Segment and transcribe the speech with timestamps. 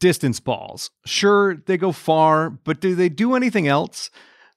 [0.00, 0.90] Distance balls.
[1.04, 4.10] Sure, they go far, but do they do anything else?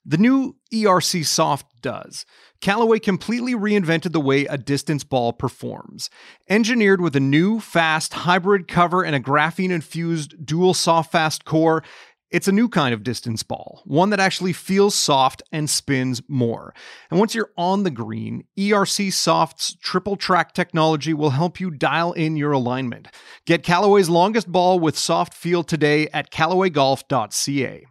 [0.05, 2.25] The new ERC Soft does.
[2.59, 6.09] Callaway completely reinvented the way a distance ball performs.
[6.47, 11.83] Engineered with a new, fast hybrid cover and a graphene infused dual soft fast core,
[12.31, 16.73] it's a new kind of distance ball, one that actually feels soft and spins more.
[17.09, 22.13] And once you're on the green, ERC Soft's triple track technology will help you dial
[22.13, 23.09] in your alignment.
[23.45, 27.85] Get Callaway's longest ball with soft feel today at callawaygolf.ca.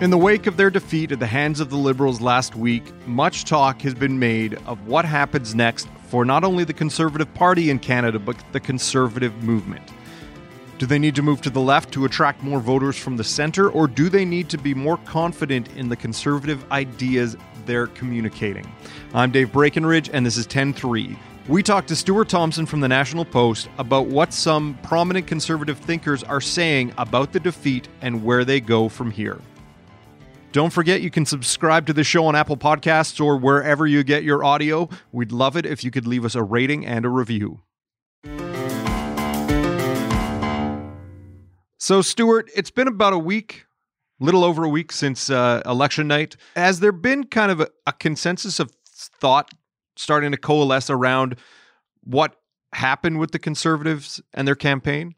[0.00, 3.44] In the wake of their defeat at the hands of the Liberals last week, much
[3.44, 7.78] talk has been made of what happens next for not only the Conservative Party in
[7.78, 9.92] Canada, but the Conservative movement.
[10.80, 13.68] Do they need to move to the left to attract more voters from the center,
[13.68, 18.66] or do they need to be more confident in the conservative ideas they're communicating?
[19.12, 21.18] I'm Dave Breckenridge, and this is 10 3.
[21.48, 26.22] We talked to Stuart Thompson from the National Post about what some prominent conservative thinkers
[26.22, 29.38] are saying about the defeat and where they go from here.
[30.52, 34.24] Don't forget you can subscribe to the show on Apple Podcasts or wherever you get
[34.24, 34.88] your audio.
[35.12, 37.60] We'd love it if you could leave us a rating and a review.
[41.80, 43.64] So, Stuart, it's been about a week,
[44.20, 46.36] little over a week since uh, election night.
[46.54, 48.70] Has there been kind of a, a consensus of
[49.18, 49.50] thought
[49.96, 51.36] starting to coalesce around
[52.02, 52.36] what
[52.74, 55.14] happened with the conservatives and their campaign?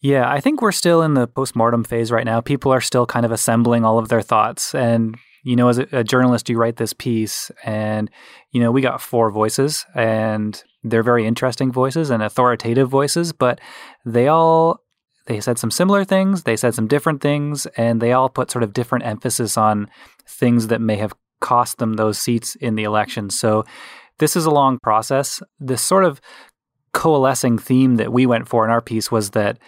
[0.00, 2.40] Yeah, I think we're still in the postmortem phase right now.
[2.40, 4.76] People are still kind of assembling all of their thoughts.
[4.76, 8.08] And, you know, as a, a, journalist, you write this piece, and,
[8.52, 13.60] you know, we got four voices, and they're very interesting voices and authoritative voices, but
[14.04, 14.83] they all
[15.26, 18.62] they said some similar things, they said some different things, and they all put sort
[18.62, 19.88] of different emphasis on
[20.26, 23.30] things that may have cost them those seats in the election.
[23.30, 23.64] So
[24.18, 25.42] this is a long process.
[25.58, 26.20] This sort of
[26.92, 29.58] coalescing theme that we went for in our piece was that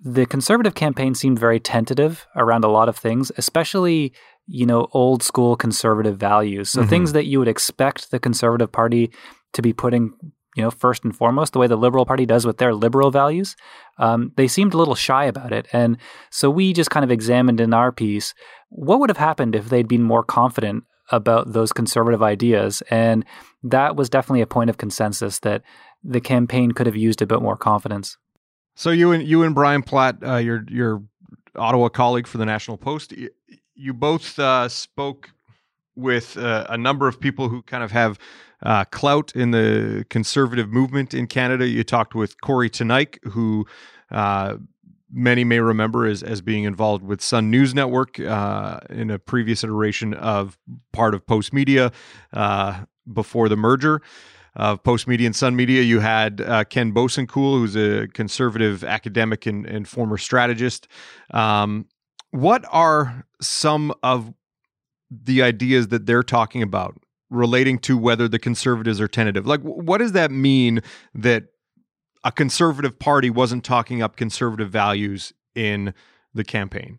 [0.00, 4.12] the conservative campaign seemed very tentative around a lot of things, especially
[4.46, 6.70] you know old school conservative values.
[6.70, 6.90] So mm-hmm.
[6.90, 9.10] things that you would expect the conservative party
[9.54, 10.14] to be putting
[10.58, 13.54] you know, first and foremost, the way the Liberal Party does with their liberal values,
[13.98, 15.68] um, they seemed a little shy about it.
[15.72, 15.98] And
[16.30, 18.34] so we just kind of examined in our piece
[18.68, 20.82] what would have happened if they'd been more confident
[21.12, 22.82] about those conservative ideas.
[22.90, 23.24] And
[23.62, 25.62] that was definitely a point of consensus that
[26.02, 28.18] the campaign could have used a bit more confidence.
[28.74, 31.02] So you and you and Brian Platt, uh, your your
[31.54, 33.14] Ottawa colleague for the National Post,
[33.74, 35.30] you, both uh, spoke
[35.96, 38.18] with uh, a number of people who kind of have
[38.62, 41.66] uh, clout in the conservative movement in Canada.
[41.66, 43.66] You talked with Kory Teneycke, who
[44.10, 44.56] uh,
[45.10, 49.64] many may remember as, as being involved with Sun News Network uh, in a previous
[49.64, 50.58] iteration of
[50.92, 51.92] part of Postmedia
[52.32, 54.02] uh, before the merger
[54.54, 55.82] of Postmedia and Sun Media.
[55.82, 60.88] You had uh, Ken Boessenkool, who's a conservative academic and, and former strategist.
[61.30, 61.86] Um,
[62.30, 64.34] what are some of
[65.10, 66.98] the ideas that they're talking about
[67.30, 69.46] relating to whether the conservatives are tentative.
[69.46, 70.80] Like, what does that mean
[71.14, 71.44] that
[72.24, 75.94] a conservative party wasn't talking up conservative values in
[76.34, 76.98] the campaign?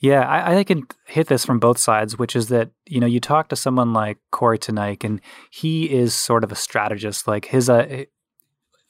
[0.00, 3.18] Yeah, I, I can hit this from both sides, which is that, you know, you
[3.18, 5.20] talk to someone like Kory Teneycke, and
[5.50, 7.26] he is sort of a strategist.
[7.26, 8.04] Like his uh,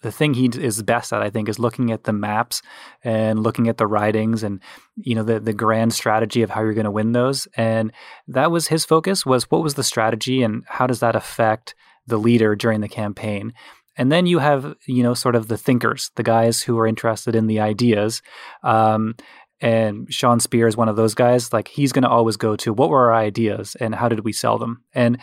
[0.03, 2.63] the thing he is best at, I think, is looking at the maps
[3.03, 4.61] and looking at the ridings and
[4.97, 7.49] you know the the grand strategy of how you're going to win those.
[7.57, 7.93] And
[8.29, 11.75] that was his focus was what was the strategy and how does that affect
[12.07, 13.53] the leader during the campaign.
[13.97, 17.35] And then you have you know sort of the thinkers, the guys who are interested
[17.35, 18.23] in the ideas.
[18.63, 19.17] Um,
[19.61, 21.53] and Sean Speer is one of those guys.
[21.53, 24.33] Like he's going to always go to what were our ideas and how did we
[24.33, 24.85] sell them.
[24.93, 25.19] And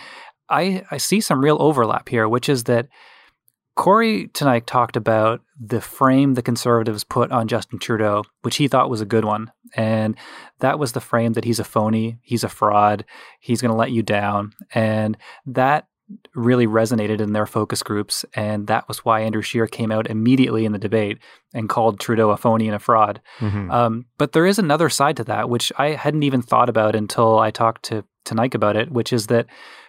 [0.50, 2.88] I I see some real overlap here, which is that
[3.76, 8.90] Kory Teneycke talked about the frame the conservatives put on Justin Trudeau, which he thought
[8.90, 9.52] was a good one.
[9.76, 10.16] And
[10.60, 13.04] that was the frame that he's a phony, he's a fraud,
[13.42, 14.54] he's going to let you down.
[14.74, 15.88] And that
[16.36, 18.24] really resonated in their focus groups.
[18.34, 21.18] And that was why Andrew Scheer came out immediately in the debate
[21.54, 23.22] and called Trudeau a phony and a fraud.
[23.40, 23.72] Mm-hmm.
[23.72, 27.40] Um, but there is another side to that, which I hadn't even thought about until
[27.40, 29.48] I talked to Teneycke about it, which is that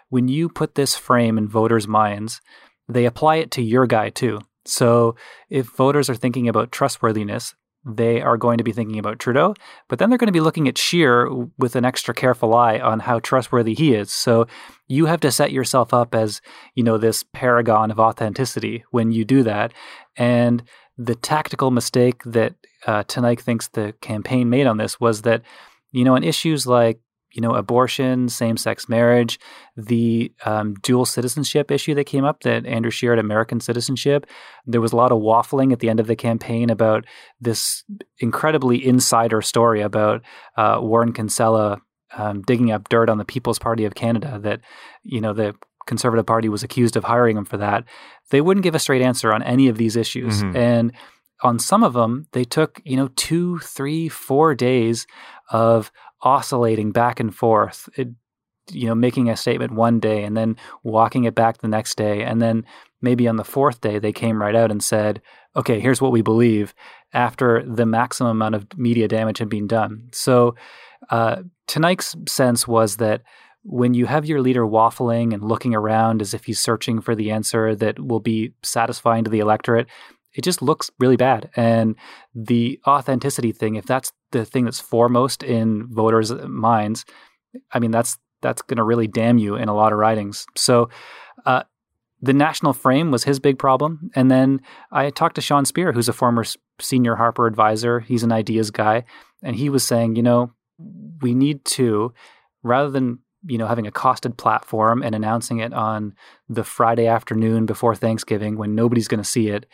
[0.09, 2.41] when you put this frame in voters' minds,
[2.89, 4.41] they apply it to your guy too.
[4.65, 5.17] So
[5.49, 7.55] if voters are thinking about trustworthiness,
[7.87, 9.55] they are going to be thinking about Trudeau,
[9.89, 12.99] but then they're going to be looking at Scheer with an extra careful eye on
[12.99, 14.11] how trustworthy he is.
[14.11, 14.49] So
[14.89, 16.41] you have to set yourself up as,
[16.75, 19.73] you know, this paragon of authenticity when you do that.
[20.17, 20.65] And
[20.99, 22.55] the tactical mistake that
[22.87, 25.43] uh, Teneycke thinks the campaign made on this was that,
[25.93, 26.99] you know, on issues like
[27.33, 29.39] you know, abortion, same sex marriage,
[29.77, 34.27] the um, dual citizenship issue that came up that Andrew Scheer had American citizenship.
[34.67, 37.05] There was a lot of waffling at the end of the campaign about
[37.41, 37.85] this
[38.19, 40.23] incredibly insider story about
[40.57, 41.79] uh, Warren Kinsella
[42.17, 44.61] um, digging up dirt on the People's Party of Canada that,
[45.03, 45.55] you know, the
[45.87, 47.85] Conservative Party was accused of hiring him for that.
[48.31, 50.43] They wouldn't give a straight answer on any of these issues.
[50.43, 50.57] Mm-hmm.
[50.57, 50.93] And
[51.43, 55.07] on some of them, they took, you know, two, three, four days
[55.51, 55.93] of
[56.23, 57.89] oscillating back and forth.
[57.97, 58.09] It,
[58.73, 62.25] you know, making a statement one day and then walking it back the next day.
[62.25, 62.65] And then
[63.01, 65.23] maybe on the fourth day, they came right out and said,
[65.55, 66.75] okay, here's what we believe
[67.13, 70.09] after the maximum amount of media damage had been done.
[70.13, 70.57] So,
[71.11, 71.43] uh,
[72.27, 73.23] sense was that
[73.63, 77.31] when you have your leader waffling and looking around as if he's searching for the
[77.31, 79.89] answer that will be satisfying to the electorate,
[80.35, 81.51] it just looks really bad.
[81.57, 81.97] And
[82.35, 87.05] the authenticity thing, if that's the thing that's foremost in voters' minds,
[87.73, 90.47] I mean that's that's going to really damn you in a lot of ridings.
[90.57, 90.91] So.
[91.45, 91.63] Uh,
[92.23, 94.11] the national frame was his big problem.
[94.15, 96.45] And then I talked to Sean Speer, who's a former
[96.81, 98.01] senior Harper advisor.
[98.01, 99.05] He's an ideas guy.
[99.43, 100.53] And he was saying, you know,
[101.21, 102.15] we need to,
[102.63, 106.15] rather than you know having a costed platform and announcing it on
[106.49, 109.67] the Friday afternoon before Thanksgiving when nobody's going to see it,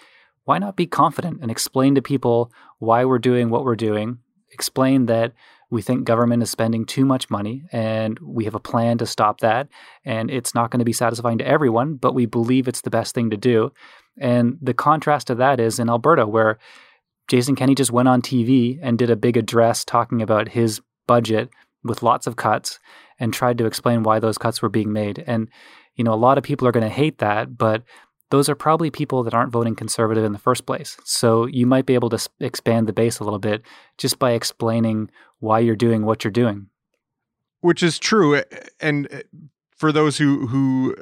[0.44, 4.18] why not be confident and explain to people why we're doing what we're doing?
[4.52, 5.32] Explain that
[5.70, 9.40] we think government is spending too much money and we have a plan to stop
[9.40, 9.68] that.
[10.04, 13.14] And it's not going to be satisfying to everyone, but we believe it's the best
[13.14, 13.72] thing to do.
[14.18, 16.58] And the contrast to that is in Alberta, where
[17.28, 21.48] Jason Kenney just went on TV and did a big address talking about his budget
[21.82, 22.78] with lots of cuts
[23.18, 25.24] and tried to explain why those cuts were being made.
[25.26, 25.48] And,
[25.96, 27.82] you know, a lot of people are going to hate that, but
[28.32, 30.96] those are probably people that aren't voting conservative in the first place.
[31.04, 33.60] So you might be able to expand the base a little bit
[33.98, 36.68] just by explaining why you're doing what you're doing.
[37.60, 38.42] Which is true.
[38.80, 39.22] And
[39.76, 40.96] for those who, who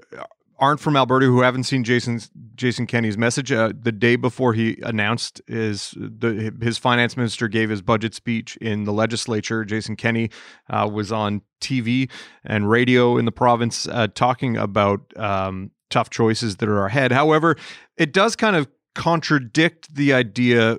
[0.59, 4.81] aren't from Alberta who haven't seen Jason's Jason Kenney's message, uh, the day before he
[4.83, 9.65] announced his the, his finance minister gave his budget speech in the legislature.
[9.65, 10.31] Jason Kenney
[10.69, 12.11] uh, was on TV
[12.44, 17.13] and radio in the province uh, talking about um, tough choices that are ahead.
[17.13, 17.57] However,
[17.97, 20.79] it does kind of contradict the idea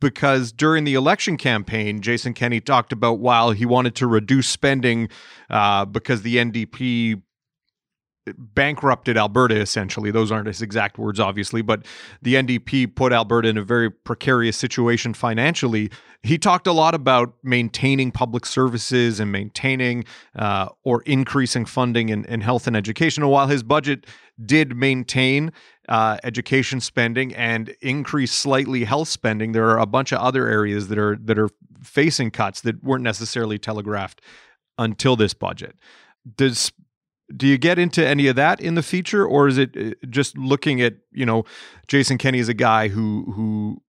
[0.00, 5.08] because during the election campaign, Jason Kenney talked about while he wanted to reduce spending
[5.50, 7.22] uh, because the NDP
[8.36, 10.10] bankrupted Alberta essentially.
[10.10, 11.84] Those aren't his exact words, obviously, but
[12.22, 15.90] the NDP put Alberta in a very precarious situation financially.
[16.22, 20.04] He talked a lot about maintaining public services and maintaining
[20.34, 23.22] uh, or increasing funding in, in, health and education.
[23.22, 24.06] And while his budget
[24.44, 25.52] did maintain
[25.88, 30.88] uh, education spending and increase slightly health spending, there are a bunch of other areas
[30.88, 31.48] that are that are
[31.82, 34.20] facing cuts that weren't necessarily telegraphed
[34.78, 35.76] until this budget.
[36.36, 36.72] Does
[37.34, 40.38] do you get into any of that in the feature, or is it uh, just
[40.38, 41.44] looking at you know
[41.88, 43.82] Jason Kenney is a guy who who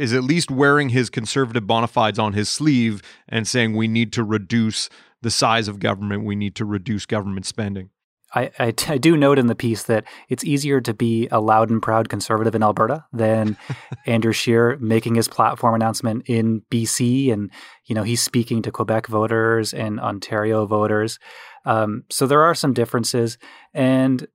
[0.00, 4.12] is at least wearing his conservative bona fides on his sleeve and saying we need
[4.14, 4.88] to reduce
[5.22, 7.90] the size of government, we need to reduce government spending?
[8.34, 11.68] I, I, I, do note in the piece that it's easier to be a loud
[11.68, 13.56] and proud conservative in Alberta than
[14.06, 17.50] Andrew Scheer making his platform announcement in BC, and
[17.86, 21.18] you know he's speaking to Quebec voters and Ontario voters.
[21.64, 23.36] Um, so there are some differences,
[23.74, 24.28] and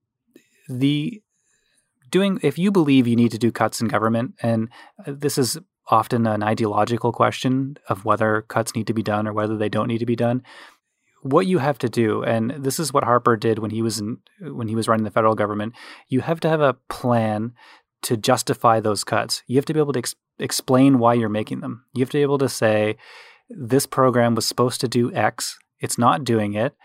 [0.68, 1.22] the
[2.10, 4.69] doing if you believe you need to do cuts in government, and
[5.06, 9.34] uh, this is often an ideological question of whether cuts need to be done or
[9.34, 10.41] whether they don't need to be done
[11.25, 14.20] what you have to do, and this is what Harper did when he was in,
[14.41, 15.74] when he was running the federal government.
[16.08, 17.53] You have to have a plan
[18.03, 19.41] to justify those cuts.
[19.48, 21.84] You have to be able to ex- explain why you're making them.
[21.96, 22.98] You have to be able to say
[23.50, 26.75] this program was supposed to do X, it's not doing it,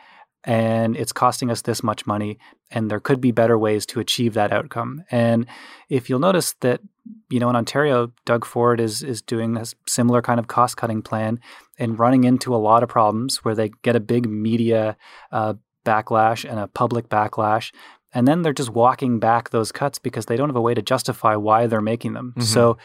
[0.45, 2.39] and it's costing us this much money
[2.71, 5.05] and there could be better ways to achieve that outcome.
[5.11, 5.47] And
[5.89, 6.81] if you'll notice that
[7.29, 11.03] you know in ontario doug ford is is doing a similar kind of cost cutting
[11.03, 11.41] plan
[11.79, 14.97] and running into a lot of problems where they get a big media
[15.33, 17.73] uh, backlash and a public backlash.
[18.13, 20.83] And then they're just walking back those cuts because they don't have a way to
[20.83, 22.35] justify why they're making them.
[22.37, 22.43] Mm-hmm.
[22.43, 22.77] so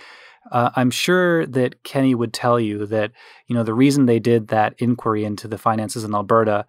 [0.51, 3.11] uh, I'm sure that Kenney would tell you that
[3.47, 6.65] you know the reason they did that inquiry into the finances in Alberta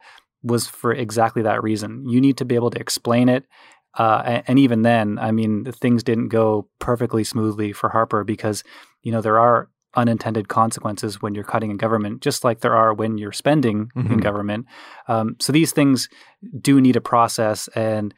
[0.47, 2.09] was for exactly that reason.
[2.09, 3.45] You need to be able to explain it.
[3.99, 8.62] Uh, and even then, I mean, things didn't go perfectly smoothly for Harper because,
[9.03, 12.93] you know, there are unintended consequences when you're cutting in government, just like there are
[12.93, 14.12] when you're spending mm-hmm.
[14.12, 14.67] in government.
[15.09, 16.09] Um, so these things
[16.61, 17.69] do need a process.
[17.69, 18.15] And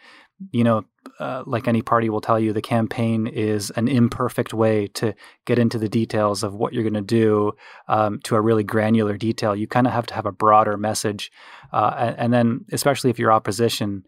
[0.53, 0.85] you know,
[1.19, 5.15] uh, like any party will tell you, the campaign is an imperfect way to
[5.47, 7.53] get into the details of what you're going to do
[7.89, 9.57] um, to a really granular detail.
[9.57, 11.33] You kind of have to have a broader message.
[11.73, 14.05] Uh, and, and, then, especially if you're opposition,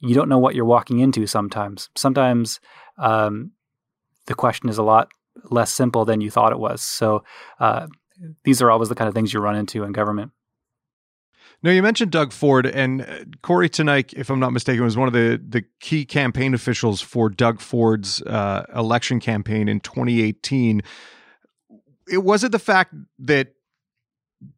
[0.00, 1.90] you don't know what you're walking into sometimes.
[1.96, 2.60] Sometimes
[2.98, 3.52] um,
[4.26, 5.08] the question is a lot
[5.50, 6.82] less simple than you thought it was.
[6.82, 7.24] So,
[7.60, 7.86] uh,
[8.44, 10.30] these are always the kind of things you run into in government.
[11.62, 15.06] No, you mentioned Doug Ford and uh, Kory Teneycke, if I'm not mistaken, was one
[15.06, 20.82] of the the key campaign officials for Doug Ford's uh, election campaign in 2018.
[22.08, 23.54] It was it the fact that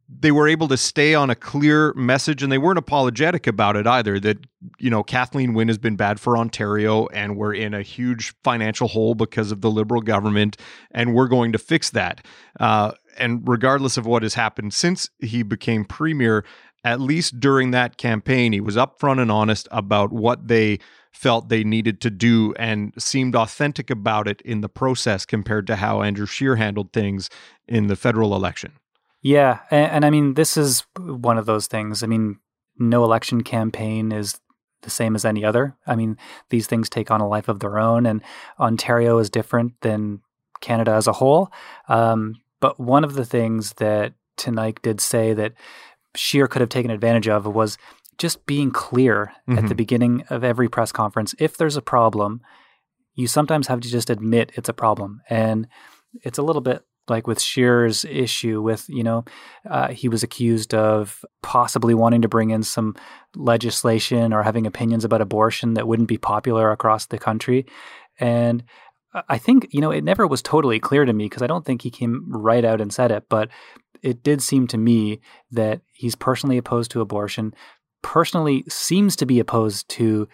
[0.07, 3.87] they were able to stay on a clear message and they weren't apologetic about it
[3.87, 4.37] either that
[4.79, 8.87] you know Kathleen Wynne has been bad for Ontario and we're in a huge financial
[8.87, 10.57] hole because of the liberal government
[10.91, 12.25] and we're going to fix that
[12.59, 16.43] uh, and regardless of what has happened since he became premier
[16.85, 20.77] at least during that campaign, he was upfront and honest about what they
[21.11, 25.77] felt they needed to do and seemed authentic about it in the process compared to
[25.77, 27.29] how Andrew Scheer handled things
[27.67, 28.73] in the federal election.
[29.21, 29.61] Yeah.
[29.71, 32.03] And, and I mean, this is one of those things.
[32.03, 32.37] I mean,
[32.77, 34.39] no election campaign is
[34.83, 35.75] the same as any other.
[35.87, 36.17] I mean,
[36.49, 38.21] these things take on a life of their own, and
[38.59, 40.21] Ontario is different than
[40.61, 41.51] Canada as a whole.
[41.87, 45.53] Um, but one of the things that Teneycke did say that
[46.15, 47.77] Scheer could have taken advantage of was
[48.17, 49.53] just being clear mm-hmm.
[49.53, 49.75] at the mm-hmm.
[49.75, 51.35] beginning of every press conference.
[51.39, 52.41] If there's a problem,
[53.13, 55.21] you sometimes have to just admit it's a problem.
[55.29, 55.67] And
[56.23, 59.25] it's a little bit like with Scheer's issue with, you know,
[59.69, 62.95] uh, he was accused of possibly wanting to bring in some
[63.35, 67.65] legislation or having opinions about abortion that wouldn't be popular across the country.
[68.19, 68.63] And
[69.29, 71.81] I think, you know, it never was totally clear to me because I don't think
[71.81, 73.49] he came right out and said it, but
[74.05, 75.19] it did seem to me
[75.51, 77.55] that he's personally opposed to abortion,
[78.03, 80.27] personally seems to be opposed to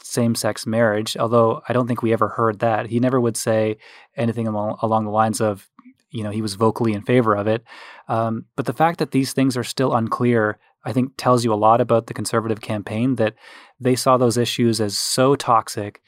[0.00, 2.86] same sex marriage, although I don't think we ever heard that.
[2.86, 3.78] He never would say
[4.16, 5.68] anything along, along the lines of,
[6.10, 7.64] you know, he was vocally in favor of it.
[8.06, 11.56] Um, but the fact that these things are still unclear, I think, tells you a
[11.56, 13.34] lot about the conservative campaign that
[13.80, 16.00] they saw those issues as so toxic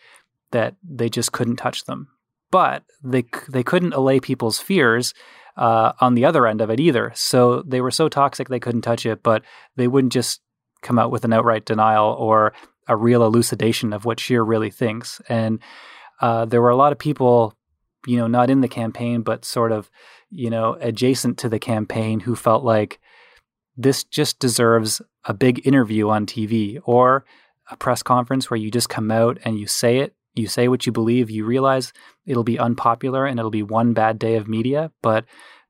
[0.52, 2.06] that they just couldn't touch them.
[2.52, 5.12] But they they couldn't allay people's fears
[5.58, 7.12] uh, on the other end of it either.
[7.14, 9.42] So they were so toxic they couldn't touch it, but
[9.76, 10.40] they wouldn't just
[10.82, 12.54] come out with an outright denial or
[12.86, 15.20] a real elucidation of what Scheer really thinks.
[15.28, 15.58] And
[16.20, 17.54] uh, there were a lot of people,
[18.06, 19.90] you know, not in the campaign, but sort of,
[20.30, 23.00] you know, adjacent to the campaign who felt like
[23.76, 27.24] this just deserves a big interview on TV or
[27.70, 30.86] a press conference where you just come out and you say it you say what
[30.86, 31.92] you believe, you realize
[32.26, 35.24] it'll be unpopular and it'll be one bad day of media, but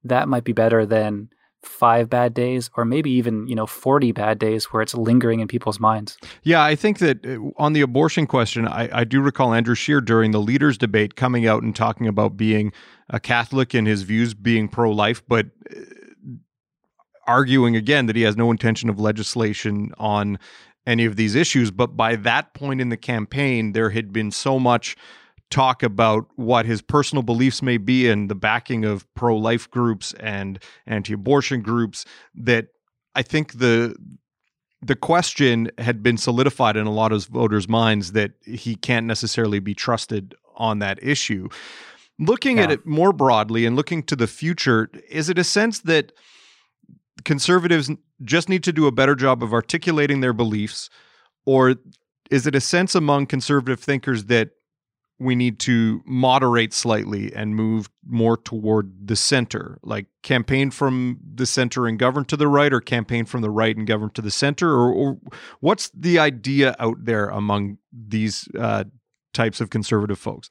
[0.04, 1.30] that might be better than
[1.62, 5.48] five bad days or maybe even you know 40 bad days where it's lingering in
[5.48, 6.16] people's minds.
[6.44, 10.00] Yeah i think that uh, on the abortion question I, I, do recall andrew scheer
[10.00, 12.72] during the leaders debate coming out and talking about being
[13.10, 15.80] a catholic and his views being pro-life but uh,
[17.26, 20.38] arguing again that he has no intention of legislation on
[20.86, 21.70] any of these issues.
[21.70, 24.96] But by that point in the campaign, there had been so much
[25.50, 30.12] talk about what his personal beliefs may be and the backing of pro life groups
[30.20, 32.04] and anti abortion groups
[32.34, 32.68] that
[33.14, 33.96] I think the
[34.80, 39.58] the question had been solidified in a lot of voters' minds that he can't necessarily
[39.58, 41.48] be trusted on that issue.
[42.18, 42.64] Looking yeah.
[42.64, 46.12] at it more broadly and looking to the future, is it a sense that
[47.24, 47.90] conservatives
[48.24, 50.90] just need to do a better job of articulating their beliefs?
[51.46, 51.76] Or
[52.30, 54.50] is it a sense among conservative thinkers that
[55.20, 61.46] we need to moderate slightly and move more toward the center, like campaign from the
[61.46, 64.30] center and govern to the right, or campaign from the right and govern to the
[64.30, 65.18] center, or, or
[65.60, 68.84] what's the idea out there among these uh,
[69.34, 70.50] types of conservative folks?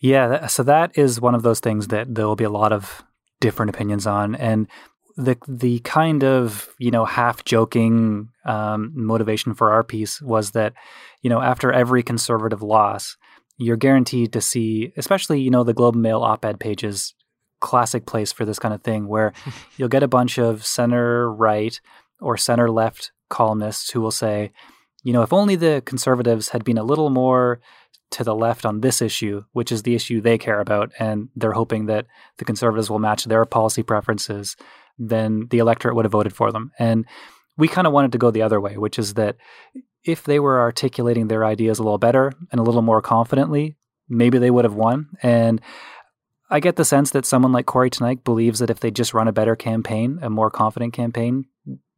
[0.00, 3.04] Yeah, so that is one of those things that there will be a lot of
[3.40, 4.66] different opinions on, and
[5.18, 10.72] the the kind of you know half joking um, motivation for our piece was that
[11.22, 13.16] you know after every conservative loss,
[13.58, 17.14] you're guaranteed to see, especially you know the Globe and Mail op-ed pages,
[17.60, 19.32] classic place for this kind of thing, where
[19.76, 21.78] you'll get a bunch of center right
[22.20, 24.52] or center left columnists who will say,
[25.02, 27.60] you know, if only the conservatives had been a little more
[28.10, 31.52] to the left on this issue, which is the issue they care about, and they're
[31.52, 32.06] hoping that
[32.38, 34.56] the conservatives will match their policy preferences
[34.98, 36.72] then the electorate would have voted for them.
[36.78, 37.06] And
[37.56, 39.36] we kind of wanted to go the other way, which is that
[40.04, 43.76] if they were articulating their ideas a little better and a little more confidently,
[44.08, 45.08] maybe they would have won.
[45.22, 45.60] And
[46.50, 49.28] I get the sense that someone like Kory Teneycke believes that if they just run
[49.28, 51.44] a better campaign, a more confident campaign,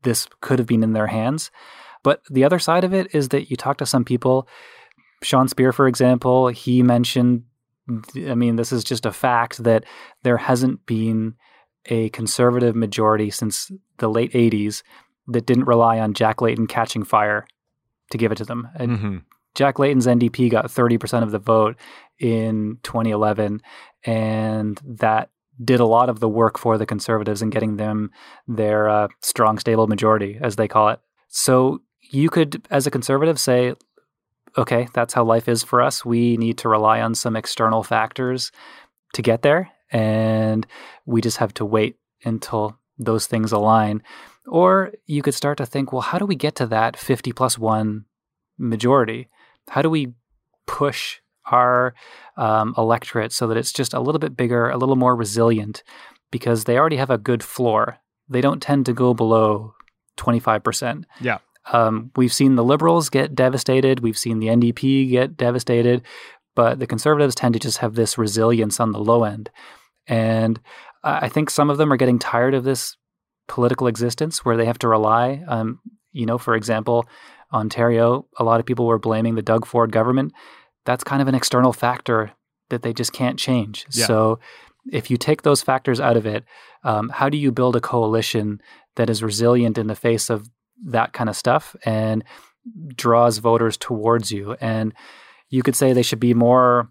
[0.02, 1.50] this could have been in their hands.
[2.02, 4.48] But the other side of it is that you talk to some people,
[5.22, 7.44] Sean Speer, for example, he mentioned,
[8.16, 9.84] I mean, this is just a fact that
[10.22, 11.34] there hasn't been
[11.86, 14.82] a conservative majority since the late 80s
[15.28, 17.46] that didn't rely on Jack Layton catching fire
[18.10, 18.68] to give it to them.
[18.74, 19.16] And mm-hmm.
[19.54, 21.76] Jack Layton's NDP got 30% of the vote
[22.18, 23.62] in 2011,
[24.04, 25.30] and that
[25.62, 28.10] did a lot of the work for the conservatives in getting them
[28.46, 31.00] their uh, strong, stable majority, as they call it.
[31.28, 33.74] So you could, as a conservative, say,
[34.56, 36.04] okay, that's how life is for us.
[36.04, 38.50] We need to rely on some external factors
[39.14, 40.66] to get there, and
[41.06, 44.02] we just have to wait until those things align.
[44.46, 47.58] Or you could start to think, well, how do we get to that 50 plus
[47.58, 48.04] one
[48.58, 49.28] majority?
[49.68, 50.14] How do we
[50.66, 51.94] push our
[52.36, 55.82] um, electorate so that it's just a little bit bigger, a little more resilient?
[56.30, 57.98] Because they already have a good floor.
[58.28, 59.74] They don't tend to go below
[60.16, 61.04] 25%.
[61.20, 61.38] Yeah.
[61.72, 64.00] Um, we've seen the liberals get devastated.
[64.00, 66.02] We've seen the NDP get devastated.
[66.54, 69.50] But the conservatives tend to just have this resilience on the low end.
[70.06, 70.60] And
[71.02, 72.96] I think some of them are getting tired of this
[73.48, 75.78] political existence where they have to rely on,
[76.12, 77.06] you know, for example,
[77.52, 80.32] Ontario, a lot of people were blaming the Doug Ford government.
[80.84, 82.32] That's kind of an external factor
[82.70, 83.86] that they just can't change.
[83.92, 84.06] Yeah.
[84.06, 84.40] So
[84.90, 86.44] if you take those factors out of it,
[86.84, 88.60] um, how do you build a coalition
[88.96, 90.48] that is resilient in the face of
[90.86, 92.24] that kind of stuff and
[92.94, 94.56] draws voters towards you?
[94.60, 94.94] And
[95.48, 96.90] you could say they should be more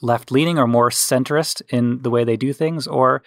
[0.00, 2.86] left leaning or more centrist in the way they do things.
[2.86, 3.22] Or,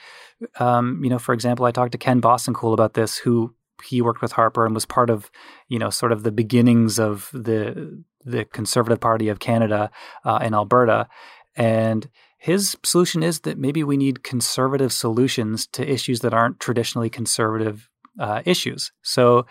[0.60, 3.54] um, you know, for example, I talked to Ken Boessenkool about this, who
[3.84, 5.30] he worked with Harper and was part of,
[5.68, 9.92] you know, sort of the beginnings of the the Conservative Party of Canada
[10.24, 11.08] uh, in Alberta,
[11.56, 17.10] and his solution is that maybe we need conservative solutions to issues that aren't traditionally
[17.10, 18.92] conservative uh, issues.
[19.02, 19.46] So,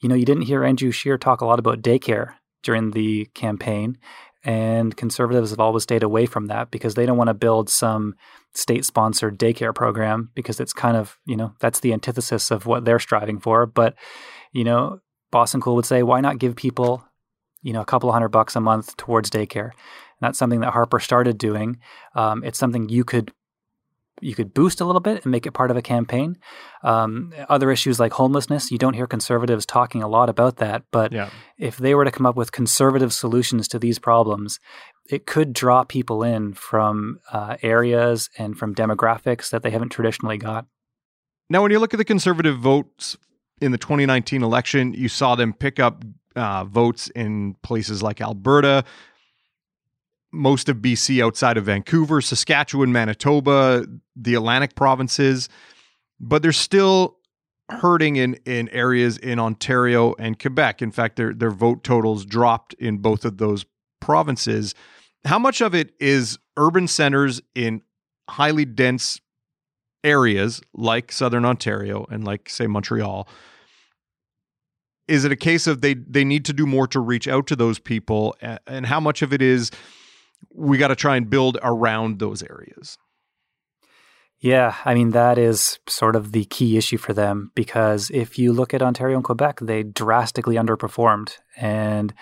[0.00, 3.98] you know, you didn't hear Andrew Scheer talk a lot about daycare during the campaign,
[4.44, 8.14] and conservatives have always stayed away from that because they don't want to build some
[8.54, 12.84] state sponsored daycare program because it's kind of, you know, that's the antithesis of what
[12.84, 13.66] they're striving for.
[13.66, 13.94] But,
[14.52, 15.00] you know,
[15.32, 17.04] Boessenkool would say, why not give people,
[17.62, 19.70] you know, a couple of hundred bucks a month towards daycare?
[19.70, 21.78] And that's something that Harper started doing.
[22.14, 23.32] Um, it's something you could
[24.22, 26.38] you could boost a little bit and make it part of a campaign.
[26.82, 30.84] Um, other issues like homelessness, you don't hear conservatives talking a lot about that.
[30.90, 31.30] But yeah.
[31.58, 34.60] if they were to come up with conservative solutions to these problems,
[35.10, 40.38] it could draw people in from uh, areas and from demographics that they haven't traditionally
[40.38, 40.66] got.
[41.50, 43.16] Now, when you look at the conservative votes
[43.60, 46.04] in the 2019 election, you saw them pick up
[46.36, 48.84] uh, votes in places like Alberta,
[50.32, 55.48] most of BC outside of Vancouver, Saskatchewan, Manitoba, the Atlantic provinces,
[56.18, 57.18] but they're still
[57.68, 60.82] hurting in in areas in Ontario and Quebec.
[60.82, 63.64] In fact, their their vote totals dropped in both of those
[64.00, 64.74] provinces.
[65.24, 67.82] How much of it is urban centers in
[68.28, 69.20] highly dense
[70.04, 73.28] areas like southern Ontario and like say Montreal?
[75.08, 77.56] Is it a case of they they need to do more to reach out to
[77.56, 78.34] those people
[78.66, 79.70] and how much of it is
[80.54, 82.98] we got to try and build around those areas.
[84.42, 88.52] Yeah, I mean, that is sort of the key issue for them because if you
[88.52, 91.36] look at Ontario and Quebec, they drastically underperformed.
[91.56, 92.12] And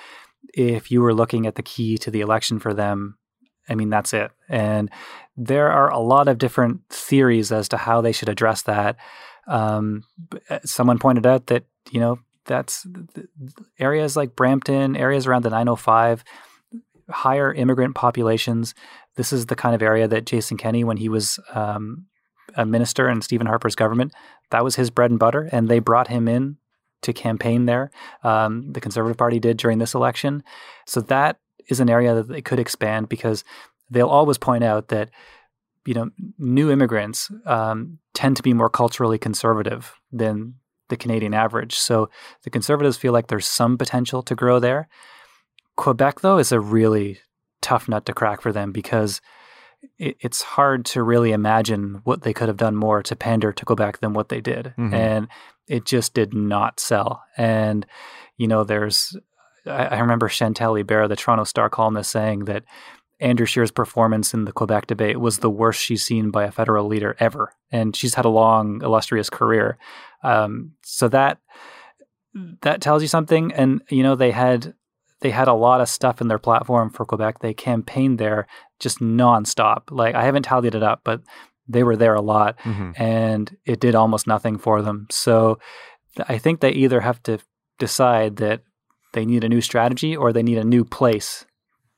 [0.53, 3.17] if you were looking at the key to the election for them,
[3.71, 4.33] I mean, that's it.
[4.51, 4.91] And
[5.35, 8.97] there are a lot of different theories as to how they should address that.
[9.47, 10.03] Um,
[10.51, 12.87] uh, someone pointed out that, you know, that's
[13.79, 16.23] areas like Brampton, areas around the 905
[17.11, 18.75] higher immigrant populations.
[19.17, 22.07] This is the kind of area that Jason Kenney, when he was um,
[22.55, 24.13] a minister in Stephen Harper's government,
[24.51, 26.57] that was his bread and butter, and they brought him in
[27.03, 27.91] to campaign there.
[28.23, 30.43] Um, the Conservative Party did during this election,
[30.87, 33.45] so that is an area that they could expand because
[33.91, 35.11] they'll always point out that
[35.87, 40.55] you know new immigrants um, tend to be more culturally conservative than
[40.89, 41.77] the Canadian average.
[41.77, 42.11] So
[42.43, 44.89] the Conservatives feel like there's some potential to grow there.
[45.81, 47.19] Quebec, though, is a really
[47.63, 49.23] tough nut to crack for them because
[49.99, 53.65] it, it's hard to really imagine what they could have done more to pander to
[53.65, 54.75] Quebec than what they did.
[54.77, 54.93] Mm-hmm.
[54.93, 55.29] And
[55.69, 57.23] it just did not sell.
[57.39, 57.87] And,
[58.37, 59.17] you know, there's,
[59.65, 62.65] I, I remember Chantal Hébert, the Toronto Star columnist, saying that
[63.19, 66.89] Andrew Scheer's performance in the Quebec debate was the worst she's seen by a federal
[66.89, 67.55] leader ever.
[67.73, 69.79] And she's had a long, illustrious career.
[70.23, 71.39] Um, so that,
[72.61, 73.51] that tells you something.
[73.55, 74.75] And, you know, they had
[75.21, 77.41] they had a lot of stuff in their platform for Quebec.
[77.41, 78.47] They campaigned there
[78.79, 79.91] just nonstop.
[79.91, 81.23] Like I haven't tallied it up, but
[81.69, 82.93] they were there a lot, mm-hmm.
[83.01, 85.07] and it did almost nothing for them.
[85.11, 85.59] So
[86.29, 87.39] I think they either have to
[87.79, 88.63] decide that
[89.13, 91.45] they need a new strategy or they need a new place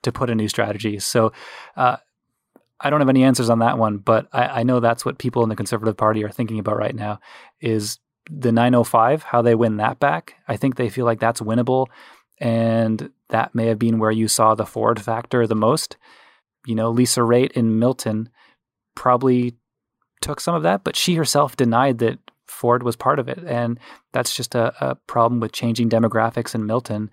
[0.02, 0.98] to put a new strategy.
[0.98, 1.32] So
[1.76, 1.96] uh,
[2.80, 5.42] I don't have any answers on that one, but I, I, know that's what people
[5.42, 7.20] in the Conservative Party are thinking about right now
[7.60, 7.98] is
[8.30, 10.34] the 905, how they win that back.
[10.48, 11.86] I think they feel like that's winnable.
[12.42, 15.96] And that may have been where you saw the Ford factor the most.
[16.66, 18.28] You know, Lisa Raitt in Milton
[18.96, 19.54] probably
[20.20, 23.38] took some of that, but she herself denied that Ford was part of it.
[23.46, 23.78] And
[24.12, 27.10] that's just a, a problem with changing demographics in Milton.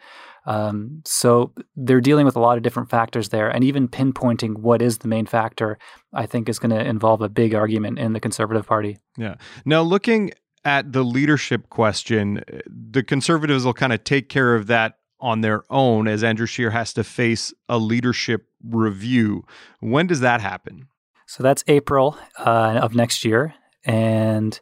[0.47, 3.49] Um, so they're dealing with a lot of different factors there.
[3.49, 5.77] And even pinpointing what is the main factor,
[6.11, 8.97] I think, is going to involve a big argument in the Conservative Party.
[9.15, 9.35] Yeah.
[9.63, 10.31] Now, looking
[10.65, 15.63] at the leadership question, the Conservatives will kind of take care of that on their
[15.69, 19.45] own as Andrew Scheer has to face a leadership review.
[19.79, 20.87] When does that happen?
[21.25, 23.53] So that's April uh, of next year.
[23.85, 24.59] And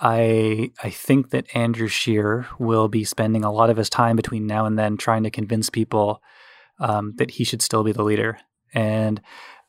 [0.00, 4.46] I I think that Andrew Scheer will be spending a lot of his time between
[4.46, 6.22] now and then trying to convince people
[6.78, 8.38] um, that he should still be the leader.
[8.72, 9.20] And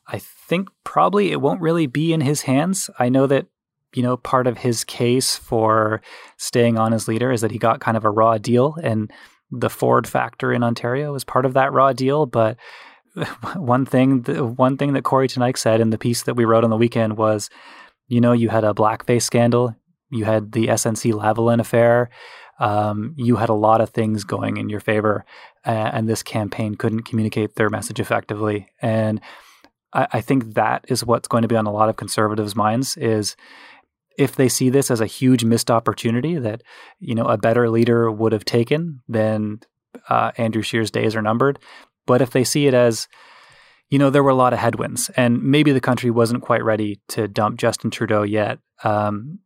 [0.08, 2.90] I think probably it won't really be in his hands.
[3.00, 3.48] I know that
[3.94, 6.02] you know part of his case for
[6.38, 9.12] staying on as leader is that he got kind of a raw deal, and
[9.52, 12.26] the Ford factor in Ontario is part of that raw deal.
[12.26, 12.58] But
[13.56, 14.24] one thing,
[14.56, 17.18] one thing that Kory Teneycke said in the piece that we wrote on the weekend
[17.18, 17.50] was,
[18.08, 19.76] you know, you had a blackface scandal,
[20.10, 22.10] you had the SNC Lavalin affair.
[22.60, 25.26] Um, you had a lot of things going in your favor,
[25.66, 28.68] and this campaign couldn't communicate their message effectively.
[28.84, 29.20] And
[29.94, 32.98] I, I think that is what's going to be on a lot of conservatives' minds
[32.98, 33.36] is
[34.18, 36.62] if they see this as a huge missed opportunity that
[37.00, 39.60] you know a better leader would have taken, then
[40.10, 41.60] uh, Andrew Scheer's days are numbered.
[42.06, 43.08] But if they see it as
[43.92, 47.02] you know, there were a lot of headwinds, and maybe the country wasn't quite ready
[47.10, 48.60] to dump Justin Trudeau yet.
[48.86, 49.40] Um,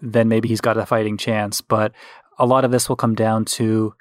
[0.00, 1.60] then maybe he's got a fighting chance.
[1.60, 1.92] But
[2.38, 3.94] a lot of this will come down to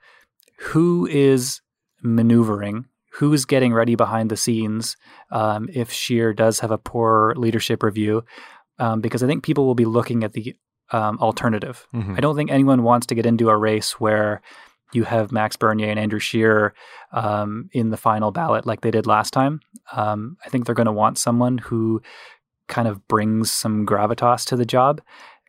[0.57, 1.59] who is
[2.01, 4.95] maneuvering, who's getting ready behind the scenes
[5.31, 8.23] um, if Scheer does have a poor leadership review.
[8.79, 10.55] Um, because I think people will be looking at the
[10.91, 11.85] um, alternative.
[11.93, 12.15] Mm-hmm.
[12.17, 14.41] I don't think anyone wants to get into a race where
[14.91, 16.73] you have Max Bernier and Andrew Scheer
[17.11, 19.59] um, in the final ballot like they did last time.
[19.91, 22.01] Um, I think they're going to want someone who
[22.67, 25.01] kind of brings some gravitas to the job.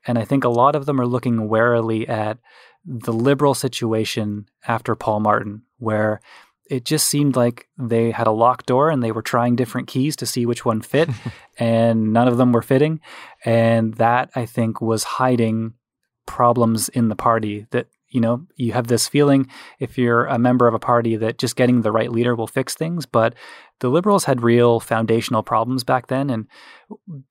[0.06, 2.38] And I think a lot of them are looking warily at
[2.84, 6.20] the liberal situation after Paul Martin, where
[6.70, 10.14] it just seemed like they had a locked door and they were trying different keys
[10.16, 11.10] to see which one fit,
[11.58, 13.00] and none of them were fitting.
[13.44, 15.74] And that, I think, was hiding
[16.26, 20.66] problems in the party that you know, you have this feeling if you're a member
[20.66, 23.06] of a party that just getting the right leader will fix things.
[23.06, 23.34] But
[23.78, 26.28] the Liberals had real foundational problems back then.
[26.28, 26.46] And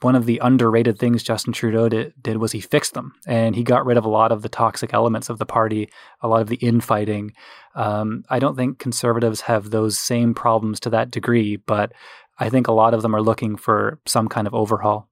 [0.02, 3.14] one of the underrated things Justin Trudeau did, did, was he fixed them.
[3.28, 5.90] And he got rid of a lot of the toxic elements of the party,
[6.22, 7.34] a lot of the infighting.
[7.76, 11.92] Um, I don't think conservatives have those same problems to that degree, but
[12.40, 15.10] I think a lot of them are looking for some kind of overhaul.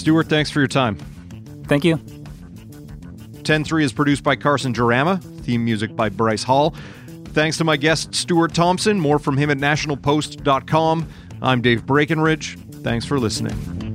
[0.00, 0.96] Stuart, thanks for your time.
[1.66, 2.00] Thank you.
[3.44, 6.74] 10 3 is produced by Carson Jarama, theme music by Bryce Hall.
[7.26, 8.98] Thanks to my guest, Stuart Thompson.
[8.98, 11.08] More from him at nationalpost.com.
[11.42, 12.58] I'm Dave Breckenridge.
[12.82, 13.89] Thanks for listening.